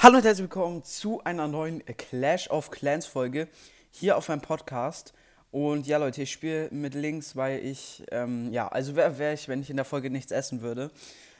Hallo 0.00 0.18
und 0.18 0.24
herzlich 0.24 0.44
willkommen 0.44 0.84
zu 0.84 1.24
einer 1.24 1.48
neuen 1.48 1.84
Clash 1.84 2.48
of 2.50 2.70
Clans 2.70 3.04
Folge 3.04 3.48
hier 3.90 4.16
auf 4.16 4.28
meinem 4.28 4.40
Podcast. 4.40 5.12
Und 5.50 5.88
ja, 5.88 5.98
Leute, 5.98 6.22
ich 6.22 6.30
spiele 6.30 6.68
mit 6.70 6.94
links, 6.94 7.34
weil 7.34 7.64
ich, 7.64 8.04
ähm, 8.12 8.52
ja, 8.52 8.68
also 8.68 8.94
wer 8.94 9.18
wäre 9.18 9.34
ich, 9.34 9.48
wenn 9.48 9.60
ich 9.60 9.70
in 9.70 9.76
der 9.76 9.84
Folge 9.84 10.08
nichts 10.08 10.30
essen 10.30 10.60
würde? 10.60 10.92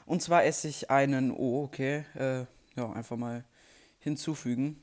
Und 0.06 0.22
zwar 0.22 0.44
esse 0.44 0.66
ich 0.66 0.90
einen, 0.90 1.30
oh, 1.30 1.62
okay, 1.62 2.04
äh, 2.16 2.46
ja, 2.74 2.92
einfach 2.94 3.16
mal 3.16 3.44
hinzufügen. 4.00 4.82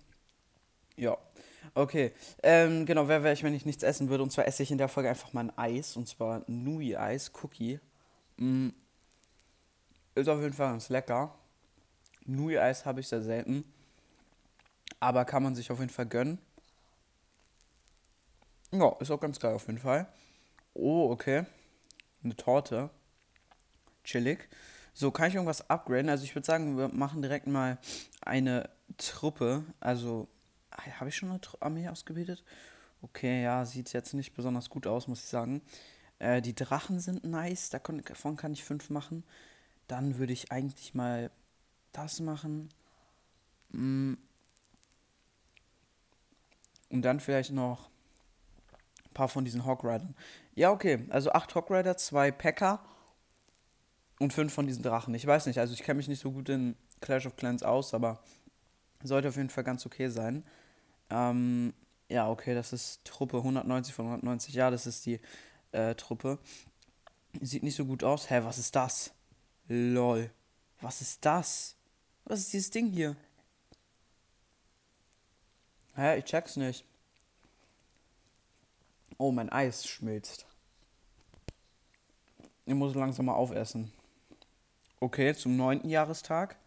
Ja, 0.96 1.18
okay. 1.74 2.14
Ähm, 2.44 2.86
genau, 2.86 3.10
wer 3.10 3.24
wäre 3.24 3.34
ich, 3.34 3.44
wenn 3.44 3.54
ich 3.54 3.66
nichts 3.66 3.84
essen 3.84 4.08
würde? 4.08 4.24
Und 4.24 4.32
zwar 4.32 4.48
esse 4.48 4.64
ich 4.64 4.72
in 4.72 4.78
der 4.78 4.88
Folge 4.88 5.10
einfach 5.10 5.34
mal 5.34 5.50
ein 5.50 5.58
Eis, 5.58 5.98
und 5.98 6.08
zwar 6.08 6.44
Nui-Eis, 6.48 7.34
Cookie. 7.44 7.82
Mm. 8.38 8.70
Ist 10.16 10.30
auf 10.30 10.40
jeden 10.40 10.54
Fall 10.54 10.72
ganz 10.72 10.88
lecker. 10.88 11.36
Nui-Eis 12.26 12.86
habe 12.86 13.00
ich 13.00 13.08
sehr 13.08 13.22
selten. 13.22 13.64
Aber 15.00 15.26
kann 15.26 15.44
man 15.44 15.56
sich 15.56 15.72
auf 15.72 15.80
jeden 15.80 15.92
Fall 15.92 16.06
gönnen. 16.06 16.40
Ja, 18.72 18.96
ist 19.00 19.12
auch 19.12 19.20
ganz 19.20 19.40
geil 19.40 19.54
auf 19.54 19.68
jeden 19.68 19.80
Fall. 19.80 20.08
Oh, 20.74 21.10
okay. 21.12 21.46
Eine 22.24 22.36
Torte. 22.36 22.90
Chillig. 24.04 24.50
So, 24.94 25.12
kann 25.12 25.30
ich 25.30 25.36
irgendwas 25.36 25.70
upgraden? 25.70 26.10
Also 26.10 26.24
ich 26.24 26.36
würde 26.36 26.46
sagen, 26.46 26.78
wir 26.78 26.88
machen 26.88 27.22
direkt 27.22 27.48
mal 27.48 27.78
eine 28.22 28.70
Truppe. 28.98 29.64
Also, 29.80 30.28
habe 31.00 31.10
ich 31.10 31.16
schon 31.16 31.30
eine 31.30 31.40
Armee 31.60 31.88
ausgebildet? 31.88 32.44
Okay, 33.02 33.44
ja, 33.44 33.66
sieht 33.66 33.94
jetzt 33.94 34.14
nicht 34.14 34.34
besonders 34.34 34.70
gut 34.70 34.88
aus, 34.88 35.08
muss 35.08 35.24
ich 35.24 35.30
sagen. 35.30 35.62
Äh, 36.20 36.42
die 36.42 36.56
Drachen 36.56 37.00
sind 37.00 37.24
nice, 37.24 37.70
davon 37.70 38.36
kann 38.38 38.54
ich 38.54 38.64
fünf 38.64 38.90
machen. 38.90 39.24
Dann 39.88 40.18
würde 40.18 40.34
ich 40.34 40.52
eigentlich 40.52 40.94
mal 40.94 41.30
das 41.98 42.20
machen. 42.20 42.70
Mm. 43.70 44.14
Und 46.90 47.02
dann 47.02 47.20
vielleicht 47.20 47.52
noch 47.52 47.90
ein 49.06 49.14
paar 49.14 49.28
von 49.28 49.44
diesen 49.44 49.66
Hawkridern. 49.66 50.16
Ja, 50.54 50.72
okay. 50.72 51.06
Also 51.10 51.32
acht 51.32 51.54
Hawkrider, 51.56 51.98
zwei 51.98 52.32
Packer 52.32 52.84
und 54.20 54.34
fünf 54.34 54.54
von 54.54 54.68
diesen 54.68 54.84
Drachen. 54.84 55.14
Ich 55.14 55.26
weiß 55.26 55.46
nicht, 55.48 55.60
also 55.60 55.74
ich 55.74 55.84
kenne 55.84 55.98
mich 55.98 56.08
nicht 56.08 56.22
so 56.22 56.32
gut 56.32 56.50
in 56.50 56.76
Clash 57.02 57.26
of 57.26 57.36
Clans 57.36 57.64
aus, 57.64 57.94
aber 57.94 58.24
sollte 59.04 59.28
auf 59.28 59.36
jeden 59.36 59.50
Fall 59.50 59.64
ganz 59.64 59.86
okay 59.86 60.10
sein. 60.10 60.46
Ähm, 61.10 61.74
ja, 62.10 62.30
okay, 62.30 62.54
das 62.54 62.72
ist 62.72 63.04
Truppe 63.04 63.38
190 63.38 63.94
von 63.94 64.06
190. 64.06 64.54
Ja, 64.54 64.72
das 64.72 64.86
ist 64.86 65.06
die 65.06 65.20
äh, 65.72 65.96
Truppe. 65.96 66.40
Sieht 67.42 67.64
nicht 67.64 67.76
so 67.76 67.86
gut 67.86 68.04
aus. 68.04 68.30
Hä, 68.30 68.42
was 68.44 68.58
ist 68.58 68.76
das? 68.76 69.14
Lol. 69.68 70.30
Was 70.82 71.02
ist 71.02 71.26
das? 71.26 71.76
Was 72.26 72.40
ist 72.40 72.54
dieses 72.54 72.72
Ding 72.72 72.92
hier? 72.92 73.16
Hä, 75.96 76.18
ich 76.18 76.26
check's 76.26 76.58
nicht. 76.58 76.84
Oh, 79.18 79.32
mein 79.32 79.50
Eis 79.50 79.88
schmilzt. 79.88 80.46
Ich 82.66 82.74
muss 82.74 82.96
langsam 82.96 83.28
mal 83.28 83.36
aufessen. 83.36 83.94
Okay, 85.00 85.36
zum 85.36 85.56
neunten 85.56 85.88
Jahrestag. 85.88 86.58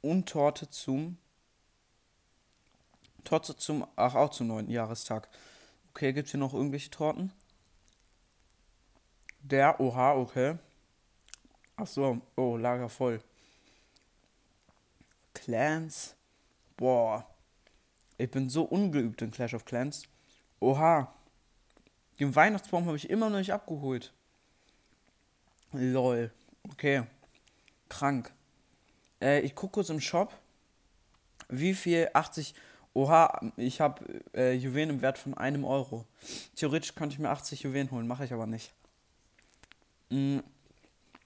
Und 0.00 0.28
Torte 0.28 0.68
zum. 0.70 1.18
Torte 3.24 3.56
zum. 3.56 3.86
Ach, 3.94 4.14
auch 4.14 4.30
zum 4.30 4.46
neunten 4.46 4.72
Jahrestag. 4.72 5.28
Okay, 5.90 6.14
gibt's 6.14 6.30
hier 6.30 6.40
noch 6.40 6.54
irgendwelche 6.54 6.90
Torten? 6.90 7.30
Der, 9.42 9.78
oha, 9.80 10.14
okay. 10.14 10.58
Ach 11.76 11.86
so, 11.86 12.22
oh, 12.36 12.56
Lager 12.56 12.88
voll. 12.88 13.22
Clans. 15.44 16.16
Boah. 16.78 17.26
Ich 18.16 18.30
bin 18.30 18.48
so 18.48 18.62
ungeübt 18.62 19.20
in 19.20 19.30
Clash 19.30 19.52
of 19.52 19.66
Clans. 19.66 20.04
Oha. 20.58 21.12
Den 22.18 22.34
Weihnachtsbaum 22.34 22.86
habe 22.86 22.96
ich 22.96 23.10
immer 23.10 23.28
noch 23.28 23.38
nicht 23.38 23.52
abgeholt. 23.52 24.14
Lol. 25.72 26.32
Okay. 26.70 27.02
Krank. 27.90 28.32
Äh, 29.20 29.40
ich 29.40 29.54
gucke 29.54 29.72
kurz 29.74 29.90
im 29.90 30.00
Shop. 30.00 30.32
Wie 31.48 31.74
viel? 31.74 32.08
80. 32.14 32.54
Oha, 32.94 33.40
ich 33.56 33.82
habe 33.82 34.22
äh, 34.34 34.52
Juwelen 34.54 34.90
im 34.90 35.02
Wert 35.02 35.18
von 35.18 35.34
einem 35.34 35.64
Euro. 35.64 36.06
Theoretisch 36.56 36.94
könnte 36.94 37.14
ich 37.14 37.18
mir 37.18 37.28
80 37.28 37.64
Juwelen 37.64 37.90
holen, 37.90 38.06
mache 38.06 38.24
ich 38.24 38.32
aber 38.32 38.46
nicht. 38.46 38.72
Hm. 40.10 40.42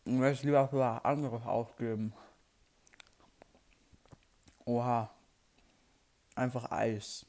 Ich 0.05 0.43
lieber 0.43 0.67
für 0.69 1.05
anderes 1.05 1.45
ausgeben. 1.45 2.15
Oha. 4.69 5.11
Einfach 6.35 6.71
Eis. 6.71 7.25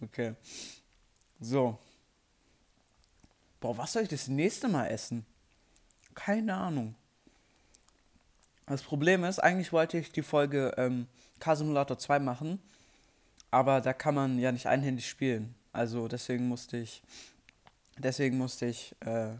okay. 0.00 0.36
So. 1.40 1.76
Boah, 3.58 3.76
was 3.76 3.92
soll 3.92 4.04
ich 4.04 4.08
das 4.08 4.28
nächste 4.28 4.68
Mal 4.68 4.86
essen? 4.86 5.26
Keine 6.14 6.54
Ahnung. 6.54 6.94
Das 8.66 8.82
Problem 8.82 9.24
ist, 9.24 9.40
eigentlich 9.40 9.72
wollte 9.72 9.98
ich 9.98 10.12
die 10.12 10.22
Folge 10.22 10.72
ähm, 10.76 11.08
K-Simulator 11.40 11.98
2 11.98 12.20
machen, 12.20 12.62
aber 13.50 13.80
da 13.80 13.92
kann 13.92 14.14
man 14.14 14.38
ja 14.38 14.52
nicht 14.52 14.66
einhändig 14.66 15.08
spielen. 15.08 15.56
Also 15.72 16.06
deswegen 16.06 16.46
musste 16.46 16.76
ich, 16.76 17.02
deswegen 17.98 18.38
musste 18.38 18.66
ich 18.66 18.94
äh, 19.00 19.34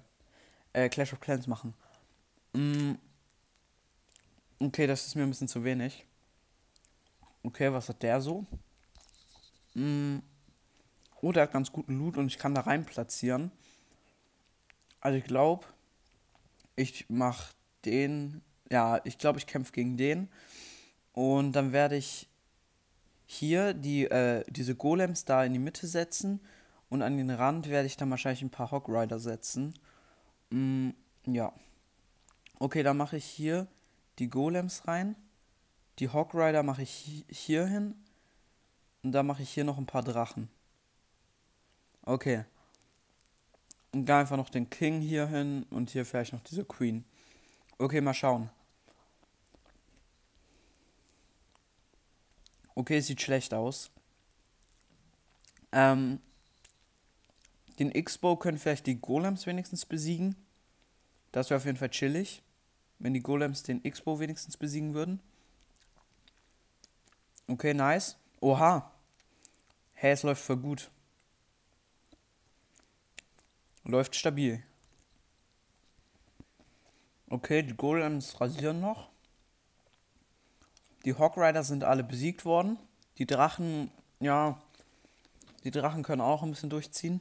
äh, 0.72 0.88
Clash 0.88 1.12
of 1.12 1.20
Clans 1.20 1.46
machen. 1.46 1.74
Mm. 2.54 2.94
Okay, 4.58 4.88
das 4.88 5.06
ist 5.06 5.14
mir 5.14 5.22
ein 5.22 5.30
bisschen 5.30 5.48
zu 5.48 5.62
wenig. 5.62 6.04
Okay, 7.44 7.70
was 7.72 7.88
hat 7.90 8.02
der 8.02 8.20
so? 8.20 8.46
Mm. 9.74 10.18
Oh, 11.20 11.32
der 11.32 11.44
hat 11.44 11.52
ganz 11.52 11.70
guten 11.72 11.98
Loot 11.98 12.16
und 12.16 12.26
ich 12.26 12.38
kann 12.38 12.54
da 12.54 12.62
rein 12.62 12.84
platzieren. 12.84 13.50
Also 15.00 15.18
ich 15.18 15.24
glaube, 15.24 15.66
ich 16.76 17.08
mache 17.08 17.54
den. 17.84 18.42
Ja, 18.70 19.00
ich 19.04 19.18
glaube, 19.18 19.38
ich 19.38 19.46
kämpfe 19.46 19.72
gegen 19.72 19.96
den. 19.96 20.28
Und 21.12 21.52
dann 21.52 21.72
werde 21.72 21.96
ich 21.96 22.28
hier 23.26 23.74
die, 23.74 24.04
äh, 24.04 24.44
diese 24.48 24.74
Golems 24.74 25.24
da 25.24 25.44
in 25.44 25.52
die 25.52 25.58
Mitte 25.58 25.86
setzen. 25.86 26.40
Und 26.88 27.02
an 27.02 27.16
den 27.16 27.30
Rand 27.30 27.68
werde 27.68 27.86
ich 27.86 27.96
dann 27.96 28.10
wahrscheinlich 28.10 28.42
ein 28.42 28.50
paar 28.50 28.70
Hog 28.70 28.88
Rider 28.88 29.18
setzen. 29.18 29.74
Mm, 30.50 30.90
ja. 31.26 31.52
Okay, 32.58 32.82
dann 32.82 32.96
mache 32.96 33.16
ich 33.16 33.24
hier 33.24 33.66
die 34.18 34.28
Golems 34.28 34.86
rein. 34.86 35.16
Die 35.98 36.08
Hog 36.08 36.34
Rider 36.34 36.62
mache 36.62 36.82
ich 36.82 37.24
hier 37.28 37.66
hin. 37.66 37.94
Und 39.02 39.12
dann 39.12 39.26
mache 39.26 39.42
ich 39.42 39.50
hier 39.50 39.64
noch 39.64 39.78
ein 39.78 39.86
paar 39.86 40.02
Drachen. 40.02 40.48
Okay. 42.02 42.44
Und 43.92 44.06
dann 44.06 44.22
einfach 44.22 44.36
noch 44.36 44.50
den 44.50 44.70
King 44.70 45.00
hier 45.00 45.26
hin 45.28 45.66
und 45.70 45.90
hier 45.90 46.04
vielleicht 46.04 46.32
noch 46.32 46.42
diese 46.42 46.64
Queen. 46.64 47.04
Okay, 47.78 48.00
mal 48.00 48.14
schauen. 48.14 48.50
Okay, 52.74 53.00
sieht 53.00 53.20
schlecht 53.20 53.54
aus. 53.54 53.90
Ähm, 55.70 56.20
den 57.78 57.92
X-Bow 57.92 58.36
können 58.36 58.58
vielleicht 58.58 58.86
die 58.86 59.00
Golems 59.00 59.46
wenigstens 59.46 59.84
besiegen. 59.84 60.34
Das 61.30 61.50
wäre 61.50 61.58
auf 61.58 61.66
jeden 61.66 61.78
Fall 61.78 61.90
chillig, 61.90 62.42
wenn 62.98 63.14
die 63.14 63.22
Golems 63.22 63.62
den 63.62 63.84
X-Bow 63.84 64.18
wenigstens 64.18 64.56
besiegen 64.56 64.94
würden. 64.94 65.20
Okay, 67.46 67.74
nice. 67.74 68.16
Oha. 68.40 68.90
Hey, 69.92 70.12
es 70.12 70.22
läuft 70.22 70.42
voll 70.42 70.56
gut. 70.56 70.90
Läuft 73.84 74.16
stabil. 74.16 74.62
Okay, 77.28 77.62
die 77.62 77.76
Golems 77.76 78.40
rasieren 78.40 78.80
noch. 78.80 79.08
Die 81.04 81.14
Hawk 81.18 81.36
Rider 81.36 81.62
sind 81.64 81.84
alle 81.84 82.02
besiegt 82.02 82.44
worden. 82.46 82.78
Die 83.18 83.26
Drachen, 83.26 83.90
ja, 84.20 84.58
die 85.64 85.70
Drachen 85.70 86.02
können 86.02 86.22
auch 86.22 86.42
ein 86.42 86.50
bisschen 86.50 86.70
durchziehen. 86.70 87.20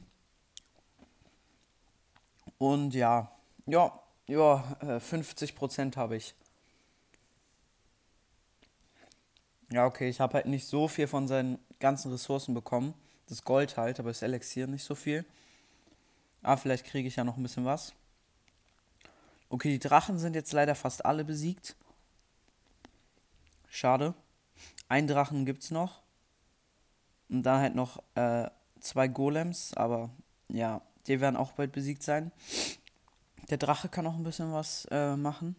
Und 2.56 2.94
ja, 2.94 3.30
ja, 3.66 4.00
ja, 4.26 4.64
50% 4.80 5.96
habe 5.96 6.16
ich. 6.16 6.34
Ja, 9.70 9.86
okay, 9.86 10.08
ich 10.08 10.20
habe 10.20 10.34
halt 10.34 10.46
nicht 10.46 10.66
so 10.66 10.88
viel 10.88 11.06
von 11.06 11.26
seinen 11.26 11.58
ganzen 11.80 12.12
Ressourcen 12.12 12.54
bekommen. 12.54 12.94
Das 13.28 13.42
Gold 13.42 13.76
halt, 13.76 13.98
aber 13.98 14.10
das 14.10 14.22
Elixier 14.22 14.66
nicht 14.66 14.84
so 14.84 14.94
viel. 14.94 15.24
Ah, 16.42 16.56
vielleicht 16.56 16.84
kriege 16.84 17.08
ich 17.08 17.16
ja 17.16 17.24
noch 17.24 17.36
ein 17.36 17.42
bisschen 17.42 17.64
was. 17.64 17.94
Okay, 19.48 19.70
die 19.70 19.78
Drachen 19.78 20.18
sind 20.18 20.34
jetzt 20.34 20.52
leider 20.52 20.74
fast 20.74 21.04
alle 21.04 21.24
besiegt. 21.24 21.76
Schade. 23.68 24.14
Ein 24.88 25.06
Drachen 25.06 25.46
gibt's 25.46 25.70
noch. 25.70 26.02
Und 27.28 27.42
dann 27.42 27.60
halt 27.60 27.74
noch 27.74 28.02
äh, 28.14 28.50
zwei 28.80 29.08
Golems, 29.08 29.72
aber 29.74 30.10
ja, 30.48 30.82
die 31.06 31.20
werden 31.20 31.36
auch 31.36 31.52
bald 31.52 31.72
besiegt 31.72 32.02
sein. 32.02 32.30
Der 33.50 33.58
Drache 33.58 33.88
kann 33.88 34.06
auch 34.06 34.14
ein 34.14 34.24
bisschen 34.24 34.52
was 34.52 34.86
äh, 34.90 35.16
machen. 35.16 35.56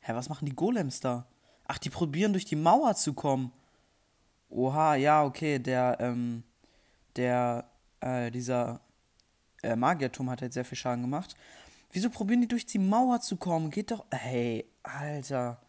Hä, 0.00 0.12
was 0.14 0.28
machen 0.28 0.46
die 0.46 0.54
Golems 0.54 1.00
da? 1.00 1.26
Ach, 1.68 1.78
die 1.78 1.90
probieren 1.90 2.32
durch 2.32 2.46
die 2.46 2.56
Mauer 2.56 2.94
zu 2.96 3.12
kommen. 3.12 3.52
Oha, 4.48 4.94
ja, 4.94 5.22
okay, 5.22 5.58
der, 5.58 5.98
ähm, 6.00 6.42
der, 7.14 7.70
äh, 8.00 8.30
dieser 8.30 8.80
äh, 9.62 9.76
Magierturm 9.76 10.30
hat 10.30 10.40
halt 10.40 10.54
sehr 10.54 10.64
viel 10.64 10.78
Schaden 10.78 11.02
gemacht. 11.02 11.36
Wieso 11.92 12.10
probieren 12.10 12.40
die 12.40 12.48
durch 12.48 12.64
die 12.66 12.78
Mauer 12.78 13.20
zu 13.20 13.36
kommen? 13.36 13.70
Geht 13.70 13.90
doch. 13.90 14.06
Hey, 14.10 14.66
Alter. 14.82 15.60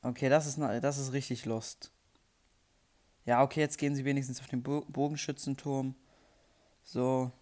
Okay, 0.00 0.28
das 0.28 0.46
ist, 0.46 0.58
das 0.58 0.98
ist 0.98 1.12
richtig 1.12 1.44
lost. 1.44 1.92
Ja, 3.24 3.42
okay, 3.42 3.60
jetzt 3.60 3.78
gehen 3.78 3.94
sie 3.94 4.04
wenigstens 4.04 4.40
auf 4.40 4.46
den 4.46 4.62
Bogenschützenturm. 4.62 5.94
So. 6.84 7.32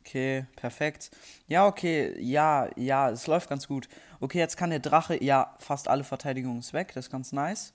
Okay, 0.00 0.46
perfekt. 0.56 1.10
Ja, 1.46 1.66
okay, 1.66 2.18
ja, 2.20 2.68
ja, 2.76 3.10
es 3.10 3.26
läuft 3.26 3.48
ganz 3.48 3.68
gut. 3.68 3.88
Okay, 4.18 4.38
jetzt 4.38 4.56
kann 4.56 4.70
der 4.70 4.78
Drache, 4.80 5.22
ja, 5.22 5.54
fast 5.58 5.88
alle 5.88 6.04
Verteidigung 6.04 6.58
ist 6.58 6.72
weg, 6.72 6.92
das 6.94 7.06
ist 7.06 7.10
ganz 7.12 7.32
nice. 7.32 7.72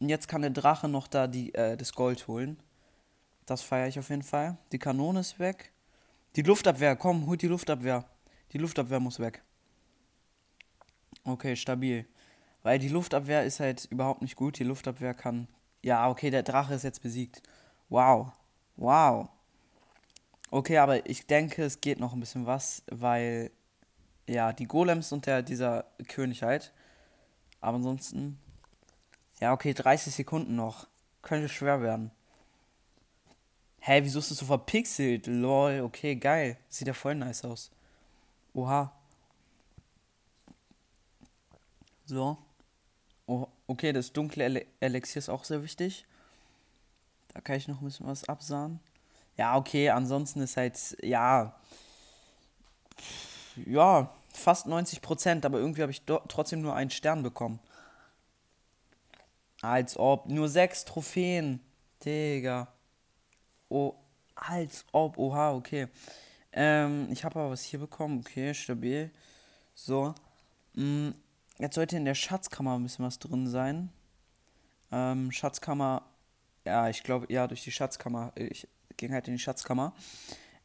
Und 0.00 0.08
jetzt 0.08 0.28
kann 0.28 0.42
der 0.42 0.50
Drache 0.50 0.88
noch 0.88 1.06
da 1.06 1.26
die, 1.26 1.54
äh, 1.54 1.76
das 1.76 1.92
Gold 1.92 2.28
holen. 2.28 2.58
Das 3.46 3.62
feiere 3.62 3.88
ich 3.88 3.98
auf 3.98 4.10
jeden 4.10 4.22
Fall. 4.22 4.56
Die 4.72 4.78
Kanone 4.78 5.20
ist 5.20 5.38
weg. 5.38 5.72
Die 6.36 6.42
Luftabwehr, 6.42 6.96
komm, 6.96 7.26
holt 7.26 7.42
die 7.42 7.48
Luftabwehr. 7.48 8.04
Die 8.52 8.58
Luftabwehr 8.58 9.00
muss 9.00 9.20
weg. 9.20 9.42
Okay, 11.24 11.56
stabil. 11.56 12.06
Weil 12.62 12.78
die 12.78 12.88
Luftabwehr 12.88 13.44
ist 13.44 13.60
halt 13.60 13.86
überhaupt 13.86 14.22
nicht 14.22 14.36
gut. 14.36 14.58
Die 14.58 14.64
Luftabwehr 14.64 15.14
kann. 15.14 15.48
Ja, 15.82 16.08
okay, 16.08 16.30
der 16.30 16.42
Drache 16.42 16.74
ist 16.74 16.84
jetzt 16.84 17.02
besiegt. 17.02 17.42
Wow. 17.88 18.32
Wow. 18.76 19.28
Okay, 20.50 20.78
aber 20.78 21.08
ich 21.08 21.26
denke, 21.26 21.62
es 21.64 21.80
geht 21.80 22.00
noch 22.00 22.12
ein 22.12 22.20
bisschen 22.20 22.46
was, 22.46 22.82
weil. 22.90 23.50
Ja, 24.26 24.52
die 24.52 24.66
Golems 24.66 25.12
und 25.12 25.24
der, 25.24 25.42
dieser 25.42 25.86
König 26.06 26.42
halt. 26.42 26.72
Aber 27.60 27.76
ansonsten. 27.76 28.38
Ja, 29.40 29.52
okay, 29.52 29.72
30 29.72 30.14
Sekunden 30.14 30.56
noch. 30.56 30.86
Könnte 31.22 31.48
schwer 31.48 31.80
werden. 31.82 32.10
Hä, 33.80 34.00
wieso 34.02 34.18
ist 34.18 34.30
das 34.30 34.38
so 34.38 34.46
verpixelt? 34.46 35.26
Lol, 35.26 35.80
okay, 35.80 36.16
geil. 36.16 36.58
Sieht 36.68 36.88
ja 36.88 36.94
voll 36.94 37.14
nice 37.14 37.44
aus. 37.44 37.70
Oha. 38.52 38.92
So. 42.04 42.36
Oh, 43.26 43.46
okay, 43.66 43.92
das 43.92 44.12
dunkle 44.12 44.44
Ele 44.44 44.66
Elixier 44.80 45.20
ist 45.20 45.28
auch 45.28 45.44
sehr 45.44 45.62
wichtig. 45.62 46.06
Da 47.34 47.40
kann 47.40 47.56
ich 47.56 47.68
noch 47.68 47.80
ein 47.80 47.84
bisschen 47.84 48.06
was 48.06 48.28
absahen. 48.28 48.80
Ja, 49.38 49.56
okay, 49.56 49.88
ansonsten 49.90 50.40
ist 50.40 50.56
halt, 50.56 50.96
ja. 51.00 51.54
Ja, 53.66 54.10
fast 54.34 54.66
90 54.66 55.00
Prozent, 55.00 55.46
aber 55.46 55.58
irgendwie 55.58 55.82
habe 55.82 55.92
ich 55.92 56.02
trotzdem 56.02 56.60
nur 56.60 56.74
einen 56.74 56.90
Stern 56.90 57.22
bekommen. 57.22 57.60
Als 59.62 59.96
ob. 59.96 60.26
Nur 60.28 60.48
sechs 60.48 60.84
Trophäen. 60.84 61.60
Digga. 62.04 62.68
Oh, 63.68 63.94
als 64.34 64.84
ob. 64.92 65.18
Oha, 65.18 65.52
okay. 65.52 65.88
Ähm, 66.52 67.08
ich 67.10 67.24
habe 67.24 67.38
aber 67.40 67.50
was 67.50 67.62
hier 67.62 67.78
bekommen. 67.78 68.20
Okay, 68.20 68.54
stabil. 68.54 69.10
So. 69.74 70.14
Mm, 70.74 71.10
jetzt 71.58 71.76
sollte 71.76 71.96
in 71.96 72.04
der 72.04 72.14
Schatzkammer 72.14 72.76
ein 72.76 72.82
bisschen 72.82 73.04
was 73.04 73.18
drin 73.18 73.48
sein. 73.48 73.92
Ähm, 74.92 75.30
Schatzkammer. 75.32 76.02
Ja, 76.64 76.88
ich 76.88 77.02
glaube, 77.02 77.32
ja, 77.32 77.46
durch 77.46 77.62
die 77.64 77.72
Schatzkammer. 77.72 78.32
Ich 78.36 78.68
ging 78.98 79.12
halt 79.12 79.26
in 79.28 79.34
die 79.34 79.40
Schatzkammer. 79.40 79.94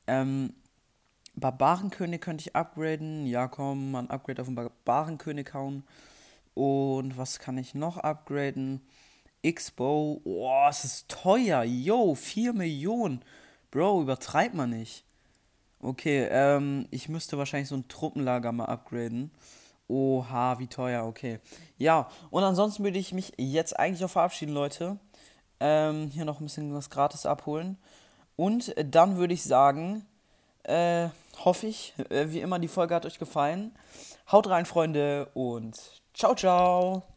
Ähm, 0.07 0.53
Barbarenkönig 1.35 2.19
könnte 2.19 2.41
ich 2.41 2.55
upgraden. 2.55 3.25
Ja, 3.25 3.47
komm, 3.47 3.91
man 3.91 4.09
Upgrade 4.09 4.41
auf 4.41 4.47
den 4.47 4.55
Barbarenkönig 4.55 5.53
hauen. 5.53 5.83
Und 6.53 7.17
was 7.17 7.39
kann 7.39 7.57
ich 7.57 7.73
noch 7.73 7.97
upgraden? 7.97 8.81
X-Bow. 9.41 10.21
Oh, 10.23 10.67
es 10.69 10.83
ist 10.83 11.09
teuer. 11.09 11.63
Yo, 11.63 12.15
4 12.15 12.53
Millionen. 12.53 13.23
Bro, 13.71 14.01
übertreibt 14.03 14.53
man 14.53 14.69
nicht. 14.69 15.05
Okay, 15.79 16.27
ähm, 16.29 16.87
ich 16.91 17.09
müsste 17.09 17.37
wahrscheinlich 17.37 17.69
so 17.69 17.75
ein 17.75 17.87
Truppenlager 17.87 18.51
mal 18.51 18.65
upgraden. 18.65 19.31
Oha, 19.87 20.59
wie 20.59 20.67
teuer, 20.67 21.05
okay. 21.05 21.39
Ja, 21.77 22.09
und 22.29 22.43
ansonsten 22.43 22.83
würde 22.83 22.99
ich 22.99 23.11
mich 23.11 23.33
jetzt 23.37 23.77
eigentlich 23.77 24.03
auch 24.05 24.09
verabschieden, 24.09 24.53
Leute. 24.53 24.97
Ähm, 25.59 26.09
hier 26.09 26.23
noch 26.23 26.39
ein 26.39 26.45
bisschen 26.45 26.73
was 26.73 26.89
gratis 26.89 27.25
abholen. 27.25 27.77
Und 28.35 28.73
dann 28.77 29.17
würde 29.17 29.33
ich 29.33 29.43
sagen, 29.43 30.05
äh, 30.63 31.09
hoffe 31.43 31.67
ich, 31.67 31.93
äh, 32.09 32.27
wie 32.29 32.41
immer, 32.41 32.59
die 32.59 32.67
Folge 32.67 32.95
hat 32.95 33.05
euch 33.05 33.19
gefallen. 33.19 33.71
Haut 34.31 34.49
rein, 34.49 34.65
Freunde, 34.65 35.29
und 35.33 35.77
ciao, 36.13 36.35
ciao. 36.35 37.12